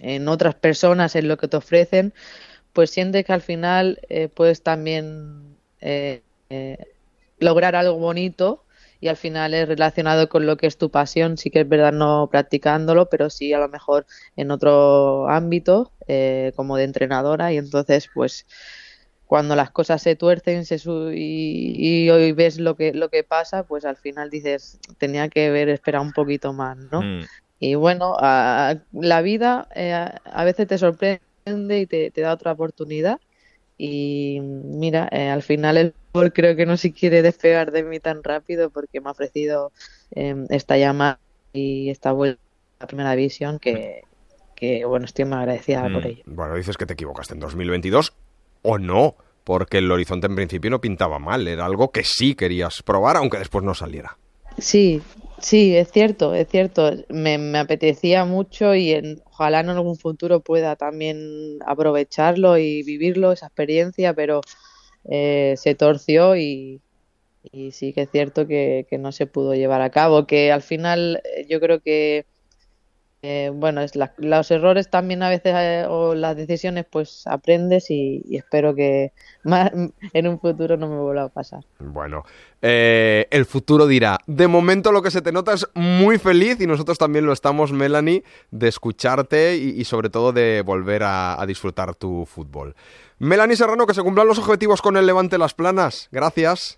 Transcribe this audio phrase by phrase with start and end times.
[0.00, 2.12] en otras personas, en lo que te ofrecen,
[2.72, 6.78] pues sientes que al final eh, puedes también eh, eh,
[7.38, 8.64] lograr algo bonito
[9.00, 11.92] y al final es relacionado con lo que es tu pasión, sí que es verdad
[11.92, 15.92] no practicándolo, pero sí a lo mejor en otro ámbito,
[16.56, 18.46] como de entrenadora, y entonces pues
[19.30, 20.76] cuando las cosas se tuercen se
[21.14, 25.68] y, hoy ves lo que lo que pasa, pues al final dices, tenía que haber
[25.68, 27.00] esperado un poquito más, ¿no?
[27.00, 27.20] Mm.
[27.60, 29.68] Y bueno, la vida
[30.24, 31.20] a veces te sorprende
[31.78, 33.20] y te, da otra oportunidad.
[33.76, 38.00] Y mira, eh, al final el fútbol creo que no se quiere despegar de mí
[38.00, 39.72] tan rápido porque me ha ofrecido
[40.10, 41.18] em, esta llamada
[41.52, 42.40] y esta vuelta
[42.78, 44.02] a la primera división que,
[44.86, 46.22] bueno, estoy muy agradecida por mm, ello.
[46.26, 48.14] Bueno, dices que te equivocaste en 2022
[48.62, 52.82] o no, porque el horizonte en principio no pintaba mal, era algo que sí querías
[52.82, 54.16] probar, aunque después no saliera.
[54.58, 55.00] Sí,
[55.42, 56.90] Sí, es cierto, es cierto.
[57.08, 63.46] Me, apetecía mucho y en, ojalá en algún futuro pueda también aprovecharlo y vivirlo, esa
[63.46, 64.42] experiencia, pero
[65.04, 66.82] eh, se torció y,
[67.52, 70.26] y, sí que es cierto que, que no se pudo llevar a cabo.
[70.26, 72.26] Que al final eh, yo creo que
[73.22, 78.22] eh, bueno, es los errores también a veces eh, o las decisiones pues aprendes y,
[78.30, 79.12] espero que
[79.44, 79.70] más,
[80.14, 81.62] en un futuro no me vuelva a pasar.
[81.78, 82.24] Bueno,
[82.62, 86.66] eh, el futuro dirá, de momento lo que se te nota es muy feliz y
[86.66, 91.94] nosotros también lo estamos, Melanie, de escucharte y, sobre todo de volver a, a disfrutar
[91.94, 92.74] tu fútbol.
[93.18, 96.08] Melanie Serrano, que se cumplan los objetivos con el Levante Las Planas.
[96.10, 96.68] Gracias.